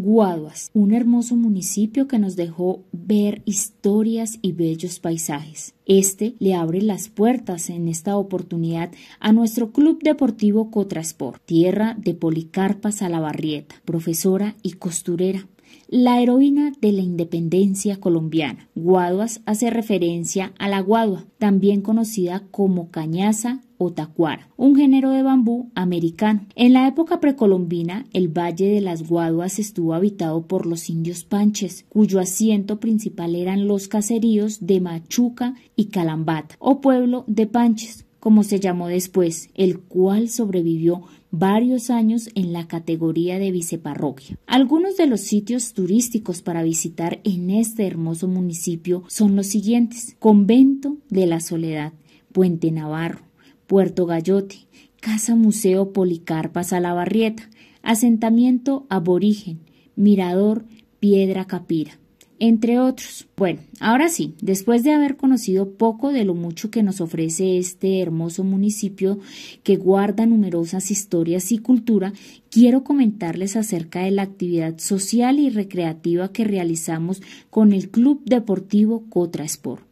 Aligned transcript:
Guaduas, 0.00 0.70
un 0.74 0.92
hermoso 0.92 1.36
municipio 1.36 2.08
que 2.08 2.18
nos 2.18 2.36
dejó 2.36 2.84
ver 2.92 3.42
historias 3.44 4.38
y 4.42 4.52
bellos 4.52 5.00
paisajes. 5.00 5.74
Este 5.86 6.34
le 6.38 6.54
abre 6.54 6.82
las 6.82 7.08
puertas 7.08 7.70
en 7.70 7.88
esta 7.88 8.16
oportunidad 8.16 8.90
a 9.20 9.32
nuestro 9.32 9.72
Club 9.72 10.02
Deportivo 10.02 10.70
Cotrasport, 10.70 11.42
tierra 11.44 11.96
de 11.98 12.14
Policarpa 12.14 12.92
Salabarrieta, 12.92 13.76
profesora 13.84 14.56
y 14.62 14.72
costurera 14.72 15.46
la 15.88 16.20
heroína 16.20 16.72
de 16.80 16.92
la 16.92 17.02
independencia 17.02 17.98
colombiana. 17.98 18.68
Guaduas 18.74 19.40
hace 19.46 19.70
referencia 19.70 20.52
a 20.58 20.68
la 20.68 20.80
guadua, 20.80 21.24
también 21.38 21.80
conocida 21.80 22.44
como 22.50 22.90
cañaza 22.90 23.62
o 23.78 23.92
tacuara, 23.92 24.50
un 24.56 24.76
género 24.76 25.10
de 25.10 25.22
bambú 25.22 25.70
americano. 25.74 26.46
En 26.56 26.72
la 26.72 26.86
época 26.88 27.20
precolombina, 27.20 28.06
el 28.12 28.28
Valle 28.28 28.66
de 28.66 28.80
las 28.80 29.08
Guaduas 29.08 29.58
estuvo 29.58 29.94
habitado 29.94 30.46
por 30.46 30.66
los 30.66 30.90
indios 30.90 31.24
panches, 31.24 31.86
cuyo 31.88 32.20
asiento 32.20 32.80
principal 32.80 33.34
eran 33.34 33.68
los 33.68 33.88
caseríos 33.88 34.66
de 34.66 34.80
Machuca 34.80 35.54
y 35.76 35.86
Calambata, 35.86 36.56
o 36.58 36.80
pueblo 36.80 37.24
de 37.28 37.46
panches, 37.46 38.04
como 38.18 38.42
se 38.42 38.58
llamó 38.58 38.88
después, 38.88 39.48
el 39.54 39.78
cual 39.78 40.28
sobrevivió 40.28 41.02
varios 41.30 41.90
años 41.90 42.30
en 42.34 42.52
la 42.52 42.66
categoría 42.66 43.38
de 43.38 43.50
viceparroquia. 43.50 44.38
Algunos 44.46 44.96
de 44.96 45.06
los 45.06 45.20
sitios 45.20 45.72
turísticos 45.72 46.42
para 46.42 46.62
visitar 46.62 47.20
en 47.24 47.50
este 47.50 47.86
hermoso 47.86 48.28
municipio 48.28 49.04
son 49.08 49.36
los 49.36 49.46
siguientes: 49.46 50.16
Convento 50.18 50.96
de 51.08 51.26
la 51.26 51.40
Soledad, 51.40 51.92
Puente 52.32 52.70
Navarro, 52.70 53.22
Puerto 53.66 54.06
Gallote, 54.06 54.66
Casa 55.00 55.36
Museo 55.36 55.92
Policarpa 55.92 56.64
Salabarrieta, 56.64 57.48
Asentamiento 57.82 58.86
Aborigen, 58.88 59.60
Mirador 59.96 60.64
Piedra 61.00 61.46
Capira 61.46 61.98
entre 62.40 62.78
otros. 62.78 63.26
Bueno, 63.36 63.60
ahora 63.80 64.08
sí, 64.08 64.34
después 64.40 64.84
de 64.84 64.92
haber 64.92 65.16
conocido 65.16 65.70
poco 65.72 66.12
de 66.12 66.24
lo 66.24 66.34
mucho 66.34 66.70
que 66.70 66.82
nos 66.82 67.00
ofrece 67.00 67.58
este 67.58 68.00
hermoso 68.00 68.44
municipio 68.44 69.18
que 69.62 69.76
guarda 69.76 70.26
numerosas 70.26 70.90
historias 70.90 71.50
y 71.52 71.58
cultura, 71.58 72.12
quiero 72.50 72.84
comentarles 72.84 73.56
acerca 73.56 74.00
de 74.00 74.12
la 74.12 74.22
actividad 74.22 74.78
social 74.78 75.38
y 75.38 75.50
recreativa 75.50 76.32
que 76.32 76.44
realizamos 76.44 77.22
con 77.50 77.72
el 77.72 77.90
Club 77.90 78.22
Deportivo 78.24 79.04
Cotra 79.08 79.44
Sport. 79.44 79.82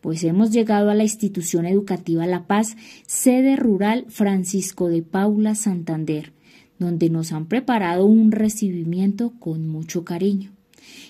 Pues 0.00 0.22
hemos 0.24 0.52
llegado 0.52 0.90
a 0.90 0.94
la 0.94 1.02
institución 1.02 1.66
educativa 1.66 2.26
La 2.26 2.46
Paz, 2.46 2.76
sede 3.06 3.56
rural 3.56 4.04
Francisco 4.08 4.88
de 4.88 5.02
Paula 5.02 5.54
Santander, 5.54 6.32
donde 6.78 7.10
nos 7.10 7.32
han 7.32 7.46
preparado 7.46 8.06
un 8.06 8.30
recibimiento 8.30 9.32
con 9.40 9.66
mucho 9.66 10.04
cariño. 10.04 10.55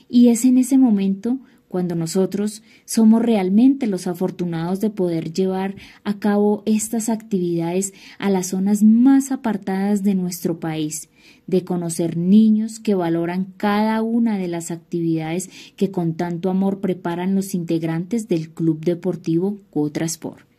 Y 0.08 0.28
es 0.28 0.44
en 0.44 0.58
ese 0.58 0.78
momento 0.78 1.38
cuando 1.68 1.94
nosotros 1.94 2.62
somos 2.84 3.22
realmente 3.22 3.86
los 3.86 4.06
afortunados 4.06 4.80
de 4.80 4.90
poder 4.90 5.32
llevar 5.32 5.74
a 6.04 6.18
cabo 6.18 6.62
estas 6.64 7.08
actividades 7.08 7.92
a 8.18 8.30
las 8.30 8.48
zonas 8.48 8.82
más 8.82 9.32
apartadas 9.32 10.02
de 10.02 10.14
nuestro 10.14 10.60
país, 10.60 11.08
de 11.46 11.64
conocer 11.64 12.16
niños 12.16 12.78
que 12.78 12.94
valoran 12.94 13.52
cada 13.56 14.00
una 14.02 14.38
de 14.38 14.48
las 14.48 14.70
actividades 14.70 15.50
que 15.76 15.90
con 15.90 16.14
tanto 16.14 16.50
amor 16.50 16.80
preparan 16.80 17.34
los 17.34 17.54
integrantes 17.54 18.28
del 18.28 18.50
Club 18.50 18.84
Deportivo 18.84 19.58
Cotrasport. 19.70 20.55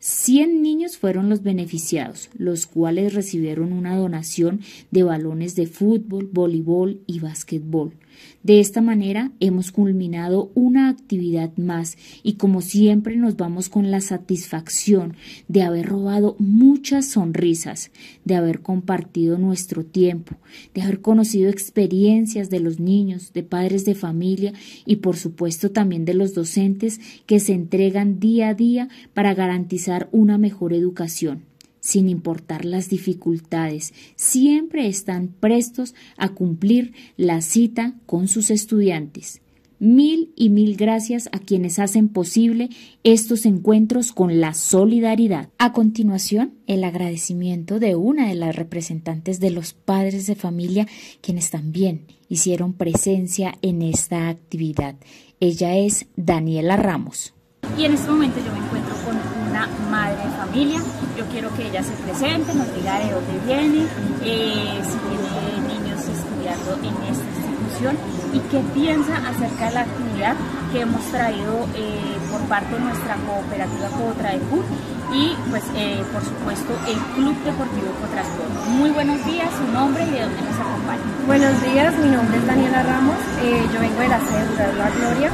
Cien 0.00 0.62
niños 0.62 0.96
fueron 0.96 1.28
los 1.28 1.42
beneficiados, 1.42 2.30
los 2.38 2.66
cuales 2.66 3.14
recibieron 3.14 3.72
una 3.72 3.96
donación 3.96 4.60
de 4.92 5.02
balones 5.02 5.56
de 5.56 5.66
fútbol, 5.66 6.28
voleibol 6.32 7.00
y 7.06 7.18
básquetbol 7.18 7.94
de 8.42 8.60
esta 8.60 8.80
manera 8.80 9.32
hemos 9.40 9.72
culminado 9.72 10.50
una 10.54 10.88
actividad 10.88 11.56
más 11.56 11.96
y 12.22 12.34
como 12.34 12.60
siempre 12.62 13.16
nos 13.16 13.36
vamos 13.36 13.68
con 13.68 13.90
la 13.90 14.00
satisfacción 14.00 15.16
de 15.48 15.62
haber 15.62 15.86
robado 15.86 16.36
muchas 16.38 17.06
sonrisas, 17.06 17.90
de 18.24 18.36
haber 18.36 18.60
compartido 18.60 19.38
nuestro 19.38 19.84
tiempo, 19.84 20.36
de 20.72 20.82
haber 20.82 21.00
conocido 21.00 21.50
experiencias 21.50 22.48
de 22.48 22.60
los 22.60 22.78
niños, 22.78 23.32
de 23.32 23.42
padres 23.42 23.84
de 23.84 23.94
familia 23.94 24.52
y 24.86 24.96
por 24.96 25.16
supuesto 25.16 25.70
también 25.70 26.04
de 26.04 26.14
los 26.14 26.32
docentes 26.34 27.00
que 27.26 27.40
se 27.40 27.52
entregan 27.52 28.20
día 28.20 28.50
a 28.50 28.54
día 28.54 28.88
para 29.14 29.34
garantizar 29.34 29.87
una 30.12 30.38
mejor 30.38 30.72
educación 30.72 31.48
sin 31.80 32.08
importar 32.08 32.64
las 32.64 32.88
dificultades, 32.88 33.94
siempre 34.14 34.88
están 34.88 35.28
prestos 35.28 35.94
a 36.16 36.30
cumplir 36.30 36.92
la 37.16 37.40
cita 37.40 37.94
con 38.06 38.28
sus 38.28 38.50
estudiantes. 38.50 39.40
Mil 39.80 40.32
y 40.34 40.48
mil 40.48 40.76
gracias 40.76 41.28
a 41.30 41.38
quienes 41.38 41.78
hacen 41.78 42.08
posible 42.08 42.68
estos 43.04 43.46
encuentros 43.46 44.10
con 44.12 44.40
la 44.40 44.52
solidaridad. 44.52 45.50
A 45.56 45.72
continuación, 45.72 46.54
el 46.66 46.82
agradecimiento 46.82 47.78
de 47.78 47.94
una 47.94 48.28
de 48.28 48.34
las 48.34 48.56
representantes 48.56 49.38
de 49.38 49.50
los 49.50 49.74
padres 49.74 50.26
de 50.26 50.34
familia 50.34 50.88
quienes 51.20 51.50
también 51.50 52.06
hicieron 52.28 52.72
presencia 52.72 53.54
en 53.62 53.82
esta 53.82 54.28
actividad. 54.28 54.96
Ella 55.38 55.76
es 55.78 56.06
Daniela 56.16 56.76
Ramos. 56.76 57.37
Y 57.76 57.84
en 57.84 57.94
este 57.94 58.10
momento 58.10 58.40
yo 58.44 58.52
me 58.52 58.58
encuentro 58.58 58.94
con 59.04 59.16
una 59.48 59.68
madre 59.90 60.16
de 60.16 60.36
familia 60.36 60.80
yo 61.18 61.24
quiero 61.32 61.52
que 61.56 61.66
ella 61.66 61.82
se 61.82 61.90
presente, 62.06 62.54
nos 62.54 62.72
diga 62.76 63.00
de 63.00 63.10
dónde 63.10 63.34
viene, 63.44 63.86
eh, 64.22 64.80
si 64.86 64.96
tiene 65.10 65.66
niños 65.66 65.98
estudiando 65.98 66.78
en 66.78 66.94
esta 67.10 67.26
institución 67.26 67.96
y 68.32 68.38
qué 68.50 68.60
piensa 68.72 69.16
acerca 69.26 69.66
de 69.66 69.74
la 69.74 69.80
actividad 69.80 70.36
que 70.70 70.80
hemos 70.82 71.02
traído 71.10 71.66
eh, 71.74 72.14
por 72.30 72.40
parte 72.42 72.72
de 72.72 72.80
nuestra 72.80 73.16
cooperativa 73.26 73.88
Cotraepur 73.98 74.64
y 75.12 75.34
pues 75.50 75.64
eh, 75.74 76.04
por 76.12 76.22
supuesto 76.22 76.70
el 76.86 76.98
Club 77.16 77.34
Deportivo 77.42 77.90
Cotrasport. 78.00 78.66
Muy 78.78 78.90
buenos 78.90 79.18
días, 79.26 79.48
su 79.58 79.72
nombre 79.72 80.04
y 80.04 80.10
de 80.10 80.22
dónde 80.22 80.40
nos 80.42 80.54
acompaña. 80.54 81.02
Buenos 81.26 81.62
días, 81.66 81.98
mi 81.98 82.10
nombre 82.10 82.38
es 82.38 82.46
Daniela 82.46 82.82
Ramos, 82.84 83.18
yo 83.42 83.80
vengo 83.80 84.00
de 84.00 84.08
la 84.08 84.20
sede 84.20 84.54
de 84.54 84.78
La 84.78 84.90
Gloria. 84.90 85.30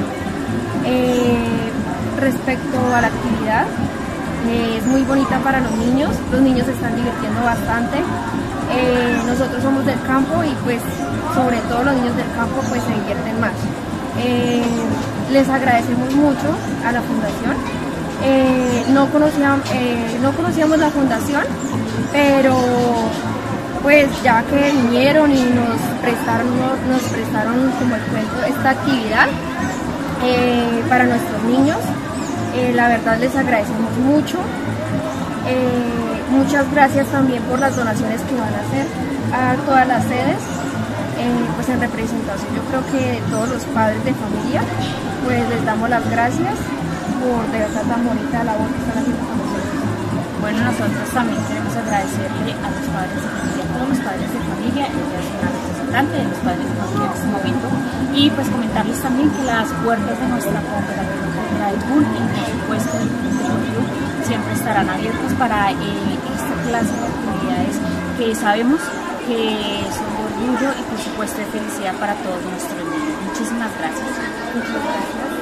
Respecto 2.25 2.79
a 2.95 3.03
la 3.03 3.09
actividad, 3.09 3.67
eh, 4.49 4.79
es 4.79 4.87
muy 4.87 5.03
bonita 5.03 5.39
para 5.41 5.61
los 5.61 5.73
niños, 5.73 6.11
los 6.33 6.41
niños 6.41 6.65
se 6.65 6.73
están 6.73 6.97
divirtiendo 6.97 7.43
bastante. 7.45 7.99
Eh, 7.99 9.17
nosotros 9.27 9.62
somos 9.62 9.85
del 9.85 10.01
campo 10.03 10.43
y 10.43 10.55
pues 10.65 10.81
sobre 11.35 11.59
todo 11.69 11.85
los 11.85 11.95
niños 11.95 12.17
del 12.17 12.31
campo 12.35 12.62
pues 12.69 12.83
se 12.83 12.95
divierten 12.95 13.41
más. 13.41 13.53
Eh, 14.25 14.62
les 15.33 15.49
agradecemos 15.49 16.15
mucho 16.15 16.49
a 16.87 16.93
la 16.93 17.03
fundación. 17.03 17.57
no, 18.95 19.06
conocíamos, 19.11 19.67
no 20.23 20.33
conocíamos 20.33 20.79
la 20.79 20.91
fundación, 20.91 21.45
pero 22.11 22.56
pues 23.83 24.09
ya 24.23 24.43
que 24.45 24.73
vinieron 24.73 25.31
y 25.31 25.43
nos 25.61 25.77
prestaron, 26.01 26.49
nos 26.89 27.03
prestaron 27.12 27.71
como 27.79 27.97
el 27.97 28.03
cuento 28.03 28.43
esta 28.47 28.71
actividad 28.71 29.29
para 30.89 31.05
nuestros 31.05 31.43
niños, 31.45 31.79
eh, 32.54 32.72
la 32.75 32.88
verdad 32.88 33.19
les 33.19 33.34
agradecemos 33.34 33.97
mucho. 33.98 34.38
Eh, 35.47 36.22
muchas 36.31 36.70
gracias 36.72 37.06
también 37.09 37.42
por 37.44 37.59
las 37.59 37.76
donaciones 37.76 38.20
que 38.22 38.34
van 38.34 38.54
a 38.54 38.60
hacer 38.60 38.87
a 39.34 39.54
todas 39.66 39.87
las 39.87 40.04
sedes, 40.04 40.38
eh, 41.19 41.44
pues 41.56 41.69
en 41.69 41.81
representación 41.81 42.54
yo 42.54 42.62
creo 42.70 42.82
que 42.93 43.20
todos 43.31 43.48
los 43.48 43.64
padres 43.75 44.04
de 44.04 44.14
familia, 44.14 44.62
pues 45.25 45.48
les 45.48 45.64
damos 45.64 45.91
las 45.91 46.09
gracias 46.10 46.54
por 47.19 47.43
de 47.50 47.59
verdad 47.59 47.82
tan 47.82 48.06
bonita 48.06 48.44
labor 48.44 48.69
que 48.70 48.78
están 48.78 48.98
haciendo 49.03 49.25
con 49.26 49.37
nosotros. 49.38 49.84
Bueno, 50.41 50.59
nosotros 50.64 51.09
también 51.10 51.41
queremos 51.48 51.75
agradecerle 51.75 52.53
a 52.54 52.69
los 52.70 52.87
padres 52.94 53.19
de 53.19 53.31
familia, 53.34 53.64
a 53.64 53.72
todos 53.75 53.88
los 53.88 53.98
padres 53.98 54.28
de 54.31 54.41
familia, 54.41 54.84
ella 54.87 55.63
representante 55.94 56.16
de 56.16 56.25
los 56.25 56.38
padres 56.38 56.67
de 56.67 56.75
familia 56.75 57.06
en 57.06 57.12
este 57.12 57.26
momento, 57.26 57.67
y 58.14 58.31
pues 58.31 58.49
comentarles 58.49 59.00
también 59.00 59.31
que 59.31 59.44
las 59.44 59.69
puertas 59.85 60.19
de 60.20 60.26
nuestra 60.29 60.61
cooperativa 60.61 61.67
del 61.70 61.81
pool 61.87 62.05
y 62.05 62.25
por 62.35 62.46
supuesto 62.50 62.99
el 62.99 63.08
deportivo 63.08 63.82
siempre 64.26 64.52
estarán 64.55 64.91
abiertos 64.91 65.32
para 65.38 65.70
eh, 65.73 65.75
esta 66.35 66.55
clase 66.69 66.93
de 66.93 67.06
actividades 67.06 67.76
que 68.19 68.35
sabemos 68.35 68.81
que 69.26 69.81
son 69.94 70.11
de 70.14 70.23
orgullo 70.25 70.70
y 70.79 70.82
por 70.91 70.99
supuesto 70.99 71.38
de 71.38 71.46
felicidad 71.46 71.94
para 71.94 72.14
todos 72.14 72.43
nuestros 72.44 72.76
niños. 72.76 73.14
Muchísimas 73.26 73.70
gracias. 73.79 74.11
Muchas 74.55 74.73
gracias. 74.73 75.33